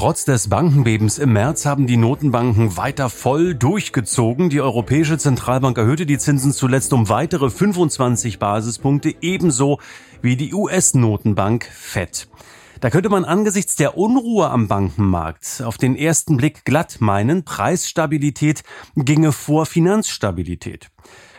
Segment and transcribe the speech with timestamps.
[0.00, 4.48] Trotz des Bankenbebens im März haben die Notenbanken weiter voll durchgezogen.
[4.48, 9.78] Die Europäische Zentralbank erhöhte die Zinsen zuletzt um weitere 25 Basispunkte, ebenso
[10.22, 12.28] wie die US-Notenbank FED.
[12.80, 18.62] Da könnte man angesichts der Unruhe am Bankenmarkt auf den ersten Blick glatt meinen, Preisstabilität
[18.96, 20.90] ginge vor Finanzstabilität.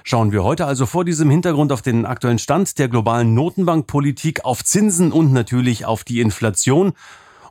[0.03, 4.63] Schauen wir heute also vor diesem Hintergrund auf den aktuellen Stand der globalen Notenbankpolitik, auf
[4.63, 6.93] Zinsen und natürlich auf die Inflation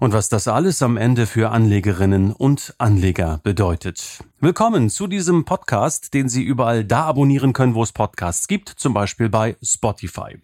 [0.01, 4.19] und was das alles am Ende für Anlegerinnen und Anleger bedeutet.
[4.41, 8.95] Willkommen zu diesem Podcast, den Sie überall da abonnieren können, wo es Podcasts gibt, zum
[8.95, 10.39] Beispiel bei Spotify.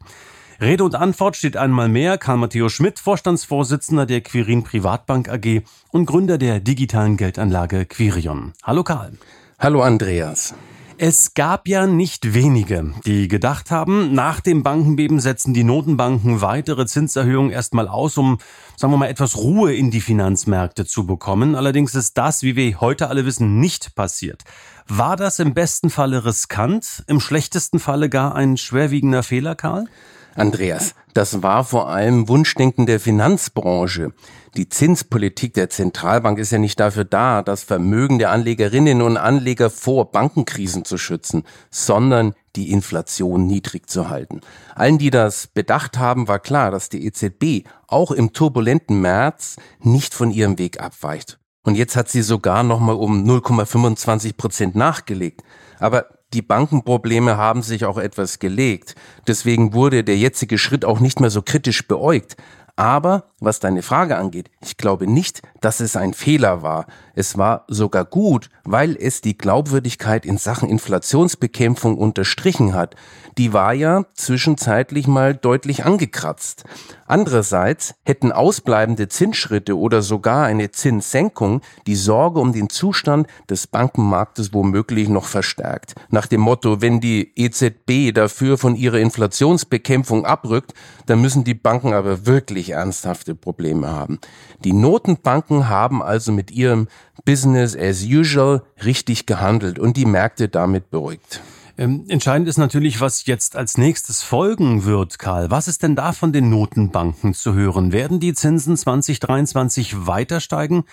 [0.61, 6.07] Rede und Antwort steht einmal mehr Karl Matteo Schmidt, Vorstandsvorsitzender der Quirin Privatbank AG und
[6.07, 8.53] Gründer der digitalen Geldanlage Quirion.
[8.63, 9.13] Hallo Karl.
[9.59, 10.55] Hallo Andreas.
[10.99, 16.87] Es gab ja nicht wenige, die gedacht haben, nach dem Bankenbeben setzen die Notenbanken weitere
[16.87, 18.39] Zinserhöhungen erstmal aus, um,
[18.77, 21.55] sagen wir mal, etwas Ruhe in die Finanzmärkte zu bekommen.
[21.55, 24.45] Allerdings ist das, wie wir heute alle wissen, nicht passiert.
[24.89, 29.89] War das im besten Falle riskant, im schlechtesten Falle gar ein schwerwiegender Fehler, Karl?
[30.37, 34.13] Andreas, das war vor allem Wunschdenken der Finanzbranche.
[34.57, 39.71] Die Zinspolitik der Zentralbank ist ja nicht dafür da, das Vermögen der Anlegerinnen und Anleger
[39.71, 44.41] vor Bankenkrisen zu schützen, sondern die Inflation niedrig zu halten.
[44.75, 50.15] Allen, die das bedacht haben, war klar, dass die EZB auch im turbulenten März nicht
[50.15, 51.39] von ihrem Weg abweicht.
[51.63, 55.43] Und jetzt hat sie sogar nochmal um 0,25 Prozent nachgelegt.
[55.81, 58.95] Aber die Bankenprobleme haben sich auch etwas gelegt.
[59.27, 62.37] Deswegen wurde der jetzige Schritt auch nicht mehr so kritisch beäugt.
[62.77, 66.87] Aber was deine Frage angeht, ich glaube nicht, dass es ein Fehler war.
[67.17, 72.95] Es war sogar gut, weil es die Glaubwürdigkeit in Sachen Inflationsbekämpfung unterstrichen hat.
[73.37, 76.65] Die war ja zwischenzeitlich mal deutlich angekratzt.
[77.07, 84.53] Andererseits hätten ausbleibende Zinsschritte oder sogar eine Zinssenkung die Sorge um den Zustand des Bankenmarktes
[84.53, 85.95] womöglich noch verstärkt.
[86.11, 90.75] Nach dem Motto, wenn die EZB dafür von ihrer Inflationsbekämpfung abrückt,
[91.07, 94.19] dann müssen die Banken aber wirklich ernsthafte Probleme haben.
[94.65, 96.89] Die Notenbanken haben also mit ihrem
[97.25, 101.41] Business as usual richtig gehandelt und die Märkte damit beruhigt.
[101.79, 105.51] Ähm, entscheidend ist natürlich, was jetzt als nächstes folgen wird, Karl.
[105.51, 107.93] Was ist denn da von den Notenbanken zu hören?
[107.93, 110.85] Werden die Zinsen 2023 weiter steigen?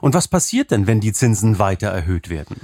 [0.00, 2.56] Und was passiert denn, wenn die Zinsen weiter erhöht werden?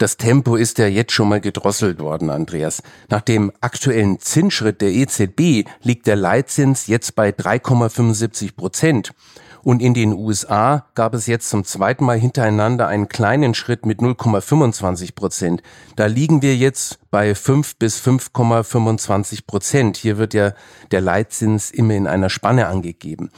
[0.00, 2.82] Das Tempo ist ja jetzt schon mal gedrosselt worden, Andreas.
[3.10, 9.12] Nach dem aktuellen Zinsschritt der EZB liegt der Leitzins jetzt bei 3,75 Prozent.
[9.62, 14.00] Und in den USA gab es jetzt zum zweiten Mal hintereinander einen kleinen Schritt mit
[14.00, 15.62] 0,25 Prozent.
[15.96, 19.96] Da liegen wir jetzt bei 5 bis 5,25 Prozent.
[19.96, 20.52] Hier wird ja
[20.90, 23.30] der Leitzins immer in einer Spanne angegeben.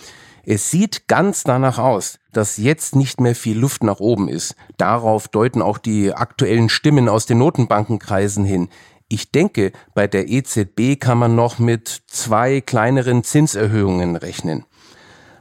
[0.44, 4.56] Es sieht ganz danach aus, dass jetzt nicht mehr viel Luft nach oben ist.
[4.76, 8.68] Darauf deuten auch die aktuellen Stimmen aus den Notenbankenkreisen hin.
[9.08, 14.64] Ich denke, bei der EZB kann man noch mit zwei kleineren Zinserhöhungen rechnen.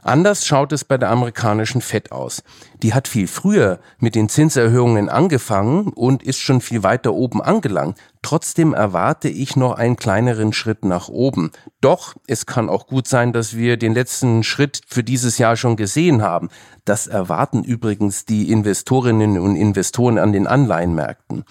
[0.04, 2.42] Anders schaut es bei der amerikanischen Fed aus.
[2.82, 7.96] Die hat viel früher mit den Zinserhöhungen angefangen und ist schon viel weiter oben angelangt.
[8.20, 11.52] Trotzdem erwarte ich noch einen kleineren Schritt nach oben.
[11.80, 15.76] Doch es kann auch gut sein, dass wir den letzten Schritt für dieses Jahr schon
[15.76, 16.48] gesehen haben.
[16.84, 21.44] Das erwarten übrigens die Investorinnen und Investoren an den Anleihenmärkten.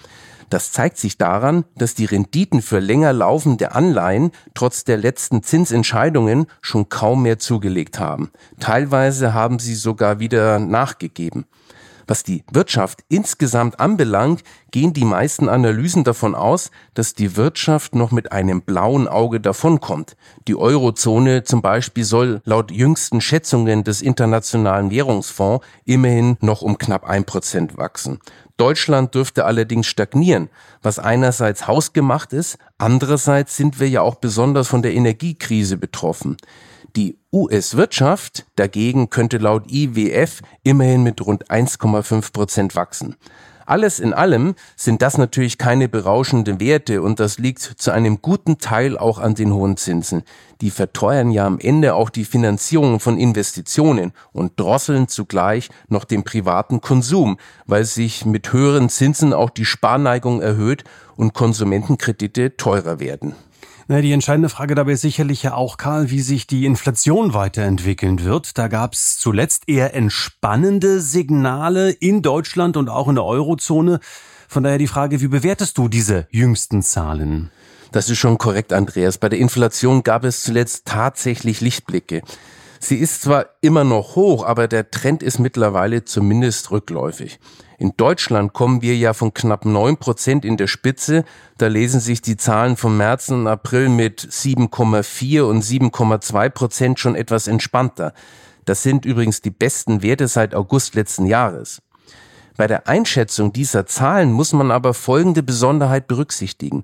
[0.52, 6.44] Das zeigt sich daran, dass die Renditen für länger laufende Anleihen trotz der letzten Zinsentscheidungen
[6.60, 8.30] schon kaum mehr zugelegt haben.
[8.60, 11.46] Teilweise haben sie sogar wieder nachgegeben.
[12.06, 18.10] Was die Wirtschaft insgesamt anbelangt, gehen die meisten Analysen davon aus, dass die Wirtschaft noch
[18.10, 20.16] mit einem blauen Auge davonkommt.
[20.48, 27.04] Die Eurozone zum Beispiel soll laut jüngsten Schätzungen des Internationalen Währungsfonds immerhin noch um knapp
[27.04, 28.18] ein Prozent wachsen.
[28.56, 30.48] Deutschland dürfte allerdings stagnieren,
[30.82, 36.36] was einerseits hausgemacht ist, andererseits sind wir ja auch besonders von der Energiekrise betroffen.
[36.94, 43.16] Die US-Wirtschaft dagegen könnte laut IWF immerhin mit rund 1,5 Prozent wachsen.
[43.64, 48.58] Alles in allem sind das natürlich keine berauschenden Werte und das liegt zu einem guten
[48.58, 50.24] Teil auch an den hohen Zinsen.
[50.60, 56.24] Die verteuern ja am Ende auch die Finanzierung von Investitionen und drosseln zugleich noch den
[56.24, 60.84] privaten Konsum, weil sich mit höheren Zinsen auch die Sparneigung erhöht
[61.16, 63.34] und Konsumentenkredite teurer werden.
[64.00, 68.56] Die entscheidende Frage dabei ist sicherlich ja auch, Karl, wie sich die Inflation weiterentwickeln wird.
[68.56, 74.00] Da gab es zuletzt eher entspannende Signale in Deutschland und auch in der Eurozone.
[74.48, 77.50] Von daher die Frage, wie bewertest du diese jüngsten Zahlen?
[77.90, 79.18] Das ist schon korrekt, Andreas.
[79.18, 82.22] Bei der Inflation gab es zuletzt tatsächlich Lichtblicke.
[82.84, 87.38] Sie ist zwar immer noch hoch, aber der Trend ist mittlerweile zumindest rückläufig.
[87.78, 91.24] In Deutschland kommen wir ja von knapp neun Prozent in der Spitze.
[91.58, 97.14] Da lesen sich die Zahlen vom März und April mit 7,4 und 7,2 Prozent schon
[97.14, 98.14] etwas entspannter.
[98.64, 101.82] Das sind übrigens die besten Werte seit August letzten Jahres.
[102.56, 106.82] Bei der Einschätzung dieser Zahlen muss man aber folgende Besonderheit berücksichtigen.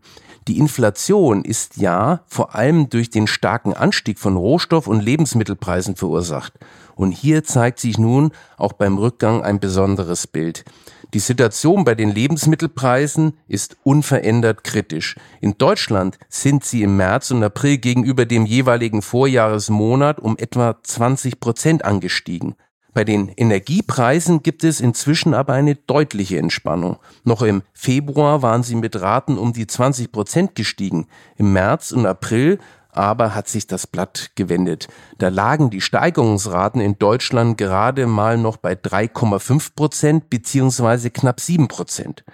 [0.48, 6.54] Die Inflation ist ja vor allem durch den starken Anstieg von Rohstoff- und Lebensmittelpreisen verursacht.
[6.96, 10.64] Und hier zeigt sich nun auch beim Rückgang ein besonderes Bild.
[11.12, 15.16] Die Situation bei den Lebensmittelpreisen ist unverändert kritisch.
[15.42, 21.40] In Deutschland sind sie im März und April gegenüber dem jeweiligen Vorjahresmonat um etwa 20
[21.40, 22.54] Prozent angestiegen.
[22.98, 26.96] Bei den Energiepreisen gibt es inzwischen aber eine deutliche Entspannung.
[27.22, 31.06] Noch im Februar waren sie mit Raten um die 20 Prozent gestiegen.
[31.36, 32.58] Im März und April
[32.90, 34.88] aber hat sich das Blatt gewendet.
[35.18, 41.68] Da lagen die Steigerungsraten in Deutschland gerade mal noch bei 3,5 Prozent beziehungsweise knapp 7
[41.68, 42.24] Prozent.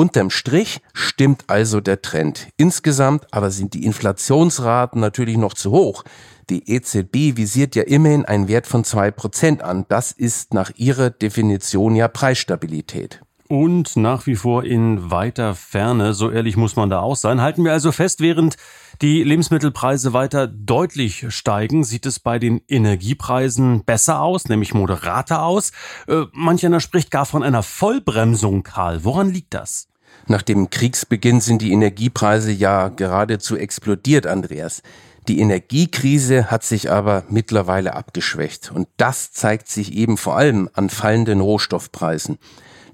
[0.00, 2.48] Unterm Strich stimmt also der Trend.
[2.56, 6.04] Insgesamt aber sind die Inflationsraten natürlich noch zu hoch.
[6.48, 9.84] Die EZB visiert ja immerhin einen Wert von zwei Prozent an.
[9.90, 13.20] Das ist nach ihrer Definition ja Preisstabilität.
[13.46, 17.42] Und nach wie vor in weiter Ferne, so ehrlich muss man da auch sein.
[17.42, 18.56] Halten wir also fest, während
[19.02, 25.72] die Lebensmittelpreise weiter deutlich steigen, sieht es bei den Energiepreisen besser aus, nämlich moderater aus.
[26.06, 29.04] Äh, manch einer spricht gar von einer Vollbremsung, Karl.
[29.04, 29.88] Woran liegt das?
[30.26, 34.82] Nach dem Kriegsbeginn sind die Energiepreise ja geradezu explodiert, Andreas.
[35.28, 40.90] Die Energiekrise hat sich aber mittlerweile abgeschwächt und das zeigt sich eben vor allem an
[40.90, 42.38] fallenden Rohstoffpreisen.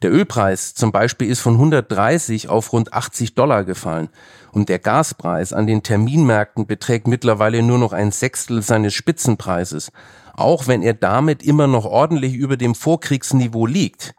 [0.02, 4.08] Der Ölpreis zum Beispiel ist von 130 auf rund 80 Dollar gefallen
[4.52, 9.92] und der Gaspreis an den Terminmärkten beträgt mittlerweile nur noch ein Sechstel seines Spitzenpreises,
[10.34, 14.14] auch wenn er damit immer noch ordentlich über dem Vorkriegsniveau liegt.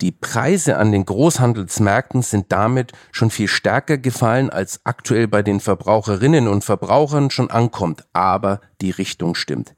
[0.00, 5.58] Die Preise an den Großhandelsmärkten sind damit schon viel stärker gefallen, als aktuell bei den
[5.58, 9.74] Verbraucherinnen und Verbrauchern schon ankommt, aber die Richtung stimmt.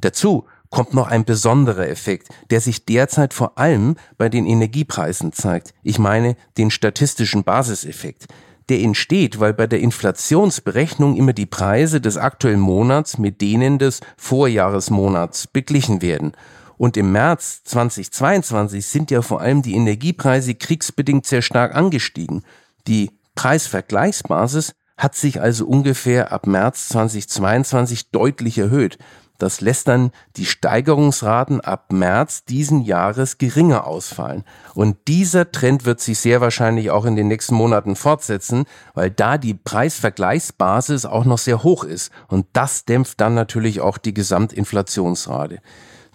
[0.00, 5.74] Dazu kommt noch ein besonderer Effekt, der sich derzeit vor allem bei den Energiepreisen zeigt.
[5.82, 8.26] Ich meine den statistischen Basiseffekt.
[8.68, 14.00] Der entsteht, weil bei der Inflationsberechnung immer die Preise des aktuellen Monats mit denen des
[14.18, 16.32] Vorjahresmonats beglichen werden.
[16.76, 22.44] Und im März 2022 sind ja vor allem die Energiepreise kriegsbedingt sehr stark angestiegen.
[22.86, 28.98] Die Preisvergleichsbasis hat sich also ungefähr ab März 2022 deutlich erhöht.
[29.38, 34.44] Das lässt dann die Steigerungsraten ab März diesen Jahres geringer ausfallen.
[34.74, 38.64] Und dieser Trend wird sich sehr wahrscheinlich auch in den nächsten Monaten fortsetzen,
[38.94, 42.10] weil da die Preisvergleichsbasis auch noch sehr hoch ist.
[42.26, 45.60] Und das dämpft dann natürlich auch die Gesamtinflationsrate.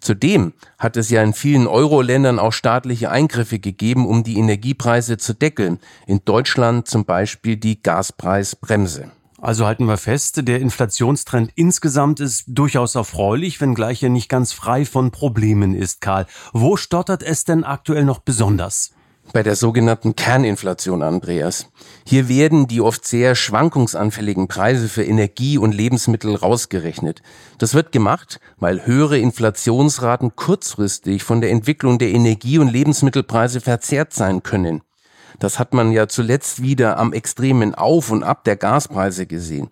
[0.02, 5.34] Zudem hat es ja in vielen Euro-Ländern auch staatliche Eingriffe gegeben, um die Energiepreise zu
[5.34, 5.80] deckeln.
[6.08, 9.12] In Deutschland zum Beispiel die Gaspreisbremse.
[9.44, 14.86] Also halten wir fest, der Inflationstrend insgesamt ist durchaus erfreulich, wenngleich er nicht ganz frei
[14.86, 16.28] von Problemen ist, Karl.
[16.54, 18.92] Wo stottert es denn aktuell noch besonders?
[19.32, 21.70] bei der sogenannten Kerninflation, Andreas.
[22.06, 27.22] Hier werden die oft sehr schwankungsanfälligen Preise für Energie und Lebensmittel rausgerechnet.
[27.58, 34.14] Das wird gemacht, weil höhere Inflationsraten kurzfristig von der Entwicklung der Energie- und Lebensmittelpreise verzerrt
[34.14, 34.82] sein können.
[35.40, 39.70] Das hat man ja zuletzt wieder am extremen Auf und Ab der Gaspreise gesehen.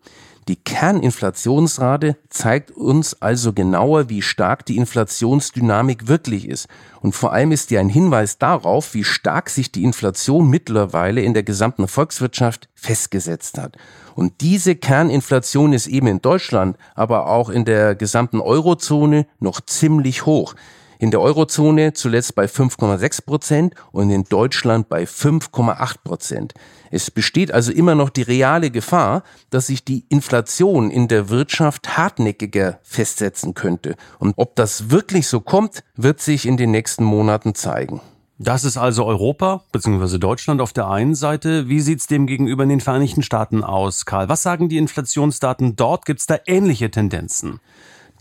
[0.48, 6.68] Die Kerninflationsrate zeigt uns also genauer, wie stark die Inflationsdynamik wirklich ist.
[7.00, 11.36] Und vor allem ist die ein Hinweis darauf, wie stark sich die Inflation mittlerweile in
[11.36, 13.77] der gesamten Volkswirtschaft festgesetzt hat.
[14.15, 20.25] Und diese Kerninflation ist eben in Deutschland, aber auch in der gesamten Eurozone noch ziemlich
[20.25, 20.56] hoch
[21.01, 26.53] in der Eurozone zuletzt bei 5,6 Prozent und in Deutschland bei 5,8 Prozent.
[26.91, 31.98] Es besteht also immer noch die reale Gefahr, dass sich die Inflation in der Wirtschaft
[31.98, 33.96] hartnäckiger festsetzen könnte.
[34.20, 38.00] Und ob das wirklich so kommt, wird sich in den nächsten Monaten zeigen.
[38.38, 40.20] Das ist also Europa bzw.
[40.20, 41.67] Deutschland auf der einen Seite.
[41.67, 44.29] Wie sieht's dem gegenüber in den Vereinigten Staaten aus, Karl?
[44.29, 46.05] Was sagen die Inflationsdaten dort?
[46.05, 47.60] Gibt's da ähnliche Tendenzen?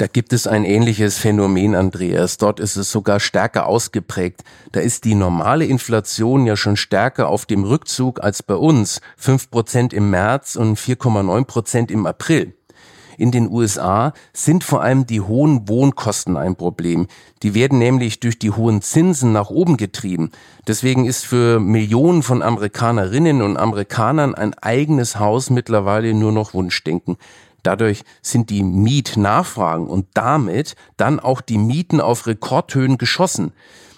[0.00, 2.38] Da gibt es ein ähnliches Phänomen, Andreas.
[2.38, 4.44] Dort ist es sogar stärker ausgeprägt.
[4.72, 9.02] Da ist die normale Inflation ja schon stärker auf dem Rückzug als bei uns.
[9.18, 12.54] Fünf Prozent im März und 4,9 Prozent im April.
[13.18, 17.06] In den USA sind vor allem die hohen Wohnkosten ein Problem.
[17.42, 20.30] Die werden nämlich durch die hohen Zinsen nach oben getrieben.
[20.66, 27.18] Deswegen ist für Millionen von Amerikanerinnen und Amerikanern ein eigenes Haus mittlerweile nur noch Wunschdenken.
[27.62, 33.52] Dadurch sind die Mietnachfragen und damit dann auch die Mieten auf Rekordhöhen geschossen.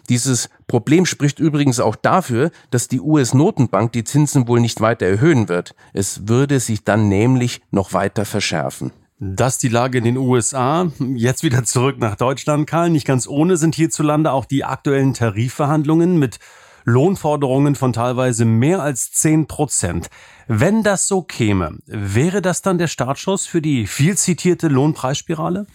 [0.08, 5.48] Dieses Problem spricht übrigens auch dafür, dass die US-Notenbank die Zinsen wohl nicht weiter erhöhen
[5.48, 5.74] wird.
[5.92, 8.92] Es würde sich dann nämlich noch weiter verschärfen.
[9.24, 10.90] Das die Lage in den USA.
[10.98, 12.90] Jetzt wieder zurück nach Deutschland, Karl.
[12.90, 16.40] Nicht ganz ohne sind hierzulande auch die aktuellen Tarifverhandlungen mit
[16.84, 20.08] Lohnforderungen von teilweise mehr als 10 Prozent.
[20.48, 25.66] Wenn das so käme, wäre das dann der Startschuss für die viel zitierte Lohnpreisspirale?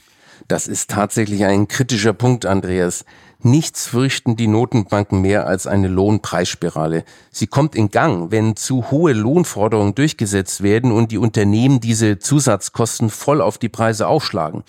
[0.47, 3.05] Das ist tatsächlich ein kritischer Punkt, Andreas.
[3.41, 7.03] Nichts fürchten die Notenbanken mehr als eine Lohnpreisspirale.
[7.31, 13.09] Sie kommt in Gang, wenn zu hohe Lohnforderungen durchgesetzt werden und die Unternehmen diese Zusatzkosten
[13.09, 14.63] voll auf die Preise aufschlagen.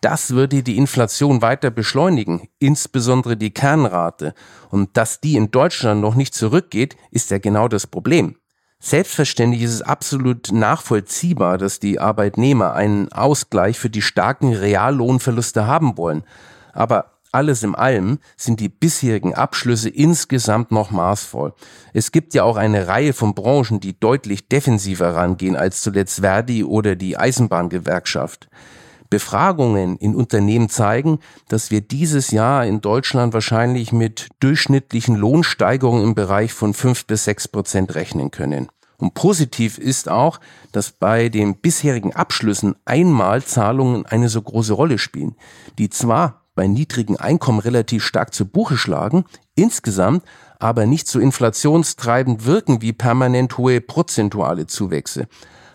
[0.00, 4.34] Das würde die Inflation weiter beschleunigen, insbesondere die Kernrate.
[4.70, 8.36] Und dass die in Deutschland noch nicht zurückgeht, ist ja genau das Problem.
[8.80, 15.96] Selbstverständlich ist es absolut nachvollziehbar, dass die Arbeitnehmer einen Ausgleich für die starken Reallohnverluste haben
[15.96, 16.22] wollen.
[16.72, 21.52] Aber alles in allem sind die bisherigen Abschlüsse insgesamt noch maßvoll.
[21.92, 26.62] Es gibt ja auch eine Reihe von Branchen, die deutlich defensiver rangehen als zuletzt Verdi
[26.62, 28.48] oder die Eisenbahngewerkschaft.
[29.10, 36.14] Befragungen in Unternehmen zeigen, dass wir dieses Jahr in Deutschland wahrscheinlich mit durchschnittlichen Lohnsteigerungen im
[36.14, 38.68] Bereich von fünf bis sechs Prozent rechnen können.
[38.98, 40.40] Und positiv ist auch,
[40.72, 45.36] dass bei den bisherigen Abschlüssen Einmalzahlungen eine so große Rolle spielen,
[45.78, 49.24] die zwar bei niedrigen Einkommen relativ stark zu Buche schlagen,
[49.54, 50.24] insgesamt
[50.58, 55.28] aber nicht so inflationstreibend wirken wie permanent hohe prozentuale Zuwächse.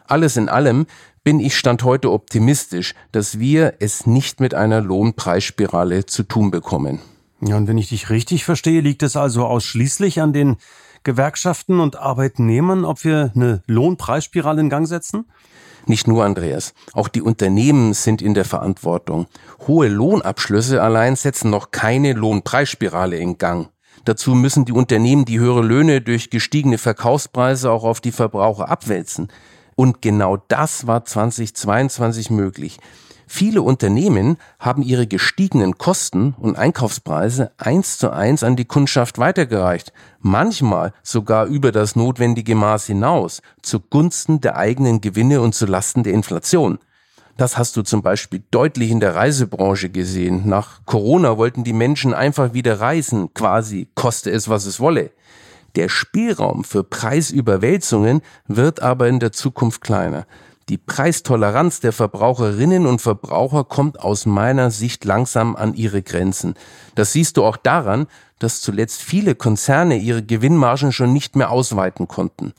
[0.05, 0.85] Alles in allem
[1.23, 6.99] bin ich Stand heute optimistisch, dass wir es nicht mit einer Lohnpreisspirale zu tun bekommen.
[7.41, 10.57] Ja, und wenn ich dich richtig verstehe, liegt es also ausschließlich an den
[11.03, 15.25] Gewerkschaften und Arbeitnehmern, ob wir eine Lohnpreisspirale in Gang setzen?
[15.85, 19.27] Nicht nur Andreas, auch die Unternehmen sind in der Verantwortung.
[19.67, 23.69] Hohe Lohnabschlüsse allein setzen noch keine Lohnpreisspirale in Gang.
[24.05, 29.27] Dazu müssen die Unternehmen die höhere Löhne durch gestiegene Verkaufspreise auch auf die Verbraucher abwälzen.
[29.75, 32.79] Und genau das war 2022 möglich.
[33.27, 39.93] Viele Unternehmen haben ihre gestiegenen Kosten und Einkaufspreise eins zu eins an die Kundschaft weitergereicht,
[40.19, 46.13] manchmal sogar über das notwendige Maß hinaus, zugunsten der eigenen Gewinne und zu Lasten der
[46.13, 46.79] Inflation.
[47.37, 50.47] Das hast du zum Beispiel deutlich in der Reisebranche gesehen.
[50.47, 55.09] Nach Corona wollten die Menschen einfach wieder reisen, quasi koste es, was es wolle.
[55.75, 60.27] Der Spielraum für Preisüberwälzungen wird aber in der Zukunft kleiner.
[60.69, 66.53] Die Preistoleranz der Verbraucherinnen und Verbraucher kommt aus meiner Sicht langsam an ihre Grenzen.
[66.95, 68.07] Das siehst du auch daran,
[68.39, 72.53] dass zuletzt viele Konzerne ihre Gewinnmargen schon nicht mehr ausweiten konnten.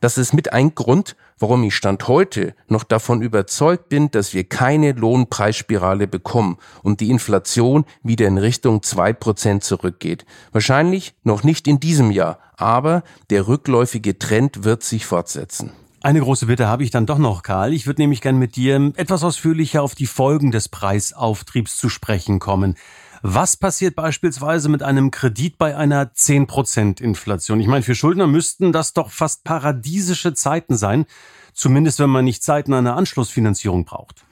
[0.00, 4.44] Das ist mit ein Grund, warum ich Stand heute noch davon überzeugt bin, dass wir
[4.44, 10.24] keine Lohnpreisspirale bekommen und die Inflation wieder in Richtung zwei Prozent zurückgeht.
[10.52, 15.72] Wahrscheinlich noch nicht in diesem Jahr, aber der rückläufige Trend wird sich fortsetzen.
[16.02, 17.74] Eine große Bitte habe ich dann doch noch, Karl.
[17.74, 22.38] Ich würde nämlich gern mit dir etwas ausführlicher auf die Folgen des Preisauftriebs zu sprechen
[22.38, 22.76] kommen.
[23.22, 27.60] Was passiert beispielsweise mit einem Kredit bei einer 10% Inflation?
[27.60, 31.04] Ich meine, für Schuldner müssten das doch fast paradiesische Zeiten sein,
[31.52, 34.24] zumindest wenn man nicht Zeiten einer Anschlussfinanzierung braucht.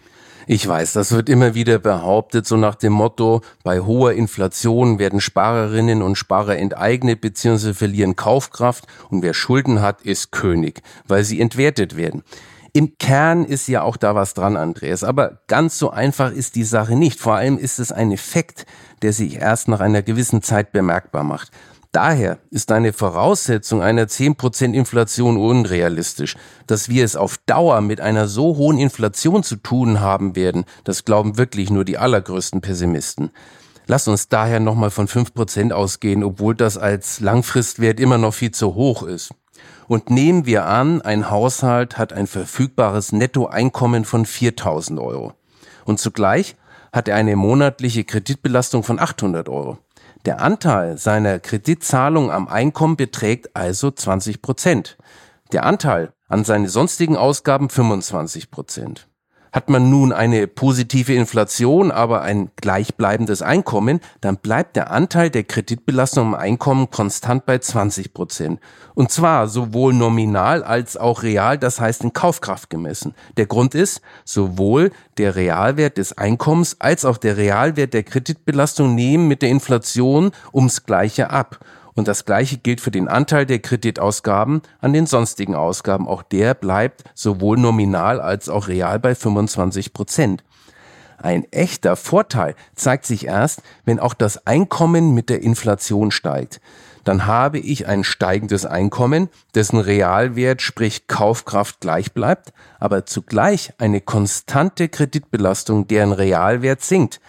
[0.47, 5.21] Ich weiß, das wird immer wieder behauptet, so nach dem Motto, bei hoher Inflation werden
[5.21, 7.75] Sparerinnen und Sparer enteignet bzw.
[7.75, 12.23] verlieren Kaufkraft und wer Schulden hat, ist König, weil sie entwertet werden.
[12.72, 15.04] Im Kern ist ja auch da was dran, Andreas.
[15.04, 17.20] Aber ganz so einfach ist die Sache nicht.
[17.20, 18.66] Vor allem ist es ein Effekt,
[19.02, 21.50] der sich erst nach einer gewissen Zeit bemerkbar macht.
[21.92, 26.37] Daher ist eine Voraussetzung einer 10% Inflation unrealistisch.
[26.66, 31.06] Dass wir es auf Dauer mit einer so hohen Inflation zu tun haben werden, das
[31.06, 33.30] glauben wirklich nur die allergrößten Pessimisten.
[33.87, 38.75] Lass uns daher nochmal von 5% ausgehen, obwohl das als Langfristwert immer noch viel zu
[38.75, 39.30] hoch ist.
[39.87, 45.32] Und nehmen wir an, ein Haushalt hat ein verfügbares Nettoeinkommen von 4000 Euro.
[45.84, 46.56] Und zugleich
[46.92, 49.78] hat er eine monatliche Kreditbelastung von 800 Euro
[50.26, 54.98] Der Anteil seiner Kreditzahlung am Einkommen beträgt also 20 Prozent.
[55.52, 59.07] Der Anteil an seine sonstigen Ausgaben 25 Prozent.
[59.58, 65.42] Hat man nun eine positive Inflation, aber ein gleichbleibendes Einkommen, dann bleibt der Anteil der
[65.42, 68.60] Kreditbelastung am Einkommen konstant bei 20 Prozent.
[68.94, 73.16] Und zwar sowohl nominal als auch real, das heißt in Kaufkraft gemessen.
[73.36, 79.26] Der Grund ist, sowohl der Realwert des Einkommens als auch der Realwert der Kreditbelastung nehmen
[79.26, 81.58] mit der Inflation ums Gleiche ab.
[81.98, 86.06] Und das Gleiche gilt für den Anteil der Kreditausgaben an den sonstigen Ausgaben.
[86.06, 90.44] Auch der bleibt sowohl nominal als auch real bei 25 Prozent.
[91.20, 96.60] Ein echter Vorteil zeigt sich erst, wenn auch das Einkommen mit der Inflation steigt.
[97.02, 104.00] Dann habe ich ein steigendes Einkommen, dessen Realwert, sprich Kaufkraft gleich bleibt, aber zugleich eine
[104.00, 107.20] konstante Kreditbelastung, deren Realwert sinkt.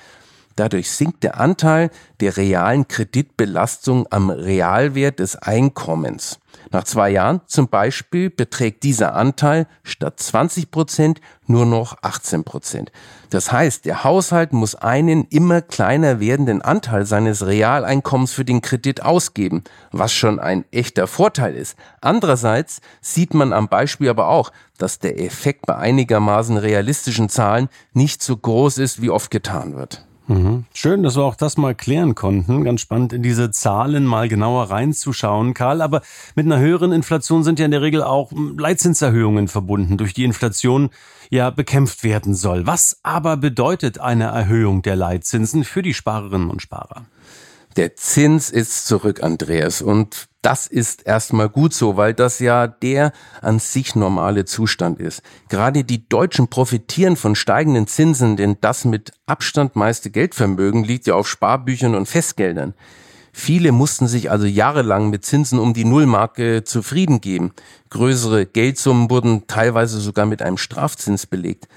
[0.59, 1.89] Dadurch sinkt der Anteil
[2.19, 6.37] der realen Kreditbelastung am Realwert des Einkommens.
[6.69, 12.91] Nach zwei Jahren zum Beispiel beträgt dieser Anteil statt 20 Prozent nur noch 18 Prozent.
[13.29, 19.01] Das heißt, der Haushalt muss einen immer kleiner werdenden Anteil seines Realeinkommens für den Kredit
[19.01, 19.63] ausgeben,
[19.93, 21.77] was schon ein echter Vorteil ist.
[22.01, 28.21] Andererseits sieht man am Beispiel aber auch, dass der Effekt bei einigermaßen realistischen Zahlen nicht
[28.21, 30.05] so groß ist, wie oft getan wird.
[30.29, 30.65] Mhm.
[30.75, 32.63] Schön, dass wir auch das mal klären konnten.
[32.63, 35.81] Ganz spannend, in diese Zahlen mal genauer reinzuschauen, Karl.
[35.81, 36.01] Aber
[36.35, 40.91] mit einer höheren Inflation sind ja in der Regel auch Leitzinserhöhungen verbunden, durch die Inflation
[41.31, 42.67] ja bekämpft werden soll.
[42.67, 47.05] Was aber bedeutet eine Erhöhung der Leitzinsen für die Sparerinnen und Sparer?
[47.75, 53.11] Der Zins ist zurück, Andreas, und das ist erstmal gut so, weil das ja der
[53.41, 55.21] an sich normale Zustand ist.
[55.49, 61.15] Gerade die Deutschen profitieren von steigenden Zinsen, denn das mit Abstand meiste Geldvermögen liegt ja
[61.15, 62.73] auf Sparbüchern und Festgeldern.
[63.31, 67.51] Viele mussten sich also jahrelang mit Zinsen um die Nullmarke zufrieden geben.
[67.89, 71.67] Größere Geldsummen wurden teilweise sogar mit einem Strafzins belegt.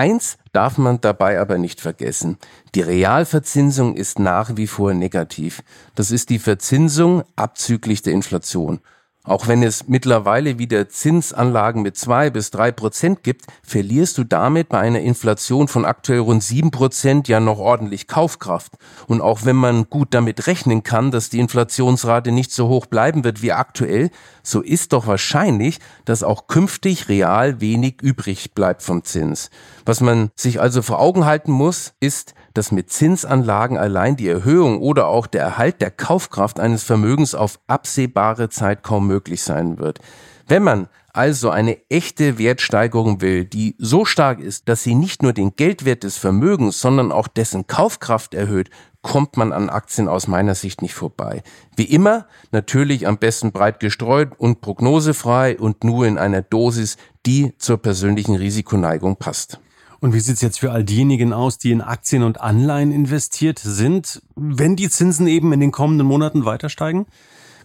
[0.00, 2.38] Eins darf man dabei aber nicht vergessen.
[2.74, 5.62] Die Realverzinsung ist nach wie vor negativ.
[5.94, 8.80] Das ist die Verzinsung abzüglich der Inflation.
[9.22, 14.70] Auch wenn es mittlerweile wieder Zinsanlagen mit zwei bis drei Prozent gibt, verlierst du damit
[14.70, 18.72] bei einer Inflation von aktuell rund sieben Prozent ja noch ordentlich Kaufkraft.
[19.08, 23.22] Und auch wenn man gut damit rechnen kann, dass die Inflationsrate nicht so hoch bleiben
[23.22, 24.10] wird wie aktuell,
[24.42, 29.50] so ist doch wahrscheinlich, dass auch künftig real wenig übrig bleibt vom Zins.
[29.84, 34.80] Was man sich also vor Augen halten muss, ist, dass mit Zinsanlagen allein die Erhöhung
[34.80, 40.00] oder auch der Erhalt der Kaufkraft eines Vermögens auf absehbare Zeit kaum möglich sein wird.
[40.46, 45.32] Wenn man also eine echte Wertsteigerung will, die so stark ist, dass sie nicht nur
[45.32, 48.70] den Geldwert des Vermögens, sondern auch dessen Kaufkraft erhöht,
[49.02, 51.42] kommt man an Aktien aus meiner Sicht nicht vorbei.
[51.74, 57.56] Wie immer, natürlich am besten breit gestreut und prognosefrei und nur in einer Dosis, die
[57.58, 59.60] zur persönlichen Risikoneigung passt.
[60.00, 64.22] Und wie sieht's jetzt für all diejenigen aus, die in Aktien und Anleihen investiert sind,
[64.34, 67.06] wenn die Zinsen eben in den kommenden Monaten weiter steigen?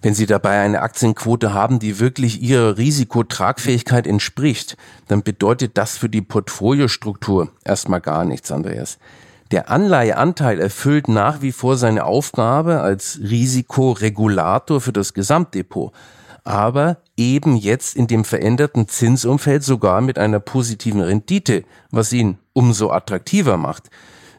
[0.01, 4.75] Wenn Sie dabei eine Aktienquote haben, die wirklich Ihrer Risikotragfähigkeit entspricht,
[5.07, 8.97] dann bedeutet das für die Portfoliostruktur erstmal gar nichts, Andreas.
[9.51, 15.93] Der Anleiheanteil erfüllt nach wie vor seine Aufgabe als Risikoregulator für das Gesamtdepot
[16.45, 22.91] aber eben jetzt in dem veränderten Zinsumfeld sogar mit einer positiven Rendite, was ihn umso
[22.91, 23.89] attraktiver macht.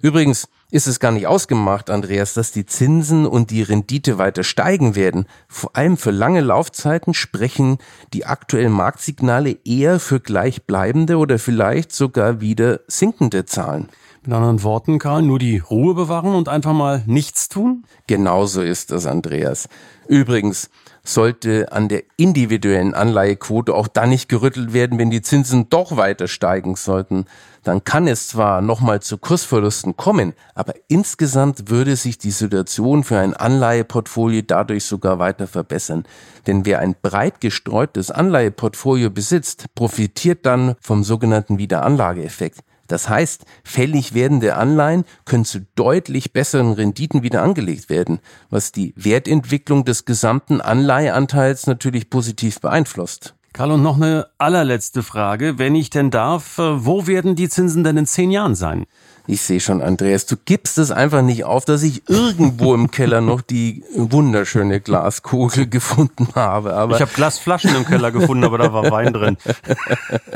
[0.00, 4.94] Übrigens ist es gar nicht ausgemacht, Andreas, dass die Zinsen und die Rendite weiter steigen
[4.94, 5.26] werden.
[5.48, 7.78] Vor allem für lange Laufzeiten sprechen
[8.12, 13.88] die aktuellen Marktsignale eher für gleichbleibende oder vielleicht sogar wieder sinkende Zahlen.
[14.24, 17.84] Mit anderen Worten, Karl, nur die Ruhe bewahren und einfach mal nichts tun?
[18.08, 19.68] Genauso ist das, Andreas.
[20.08, 20.68] Übrigens,
[21.08, 26.28] sollte an der individuellen Anleihequote auch dann nicht gerüttelt werden, wenn die Zinsen doch weiter
[26.28, 27.26] steigen sollten.
[27.62, 33.18] Dann kann es zwar nochmal zu Kursverlusten kommen, aber insgesamt würde sich die Situation für
[33.18, 36.04] ein Anleiheportfolio dadurch sogar weiter verbessern.
[36.46, 42.60] Denn wer ein breit gestreutes Anleiheportfolio besitzt, profitiert dann vom sogenannten Wiederanlageeffekt.
[42.86, 48.20] Das heißt, fällig werdende Anleihen können zu deutlich besseren Renditen wieder angelegt werden,
[48.50, 53.34] was die Wertentwicklung des gesamten Anleiheanteils natürlich positiv beeinflusst.
[53.56, 56.58] Karl, und noch eine allerletzte Frage, wenn ich denn darf.
[56.58, 58.84] Äh, wo werden die Zinsen denn in zehn Jahren sein?
[59.28, 63.20] Ich sehe schon, Andreas, du gibst es einfach nicht auf, dass ich irgendwo im Keller
[63.20, 66.74] noch die wunderschöne Glaskugel gefunden habe.
[66.74, 69.36] Aber ich habe Glasflaschen im Keller gefunden, aber da war Wein drin.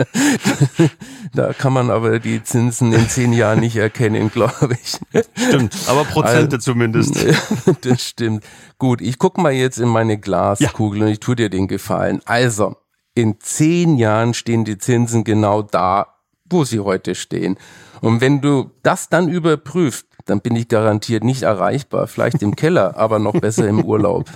[1.35, 4.99] da kann man aber die Zinsen in zehn Jahren nicht erkennen, glaube ich.
[5.37, 7.15] Stimmt, aber Prozente also, zumindest.
[7.83, 8.45] Das stimmt.
[8.79, 11.07] Gut, ich gucke mal jetzt in meine Glaskugel ja.
[11.07, 12.21] und ich tue dir den Gefallen.
[12.25, 12.77] Also,
[13.15, 16.07] in zehn Jahren stehen die Zinsen genau da,
[16.49, 17.57] wo sie heute stehen.
[18.01, 22.07] Und wenn du das dann überprüfst, dann bin ich garantiert nicht erreichbar.
[22.07, 24.27] Vielleicht im Keller, aber noch besser im Urlaub.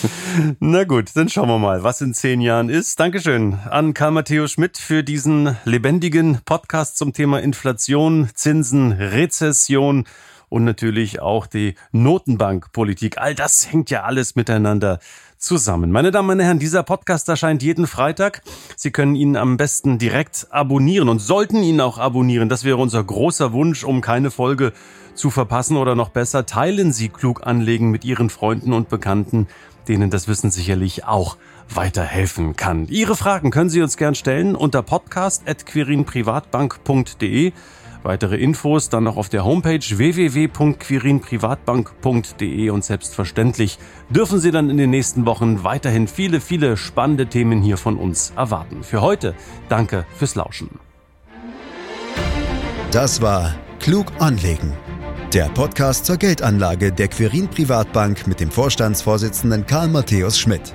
[0.60, 3.00] Na gut, dann schauen wir mal, was in zehn Jahren ist.
[3.00, 10.04] Dankeschön an Karl Matthäus Schmidt für diesen lebendigen Podcast zum Thema Inflation, Zinsen, Rezession
[10.50, 13.16] und natürlich auch die Notenbankpolitik.
[13.16, 14.98] All das hängt ja alles miteinander
[15.38, 15.90] zusammen.
[15.90, 18.42] Meine Damen und Herren, dieser Podcast erscheint jeden Freitag.
[18.76, 22.50] Sie können ihn am besten direkt abonnieren und sollten ihn auch abonnieren.
[22.50, 24.74] Das wäre unser großer Wunsch, um keine Folge
[25.14, 29.48] zu verpassen oder noch besser, teilen Sie klug anlegen mit Ihren Freunden und Bekannten,
[29.88, 31.36] denen das Wissen sicherlich auch
[31.68, 32.86] weiterhelfen kann.
[32.88, 37.52] Ihre Fragen können Sie uns gern stellen unter podcast.quirinprivatbank.de.
[38.02, 44.88] Weitere Infos dann noch auf der Homepage www.quirinprivatbank.de und selbstverständlich dürfen Sie dann in den
[44.90, 48.82] nächsten Wochen weiterhin viele, viele spannende Themen hier von uns erwarten.
[48.82, 49.34] Für heute
[49.68, 50.70] danke fürs Lauschen.
[52.90, 54.72] Das war Klug anlegen.
[55.32, 60.74] Der Podcast zur Geldanlage der Quirin Privatbank mit dem Vorstandsvorsitzenden Karl Matthäus Schmidt.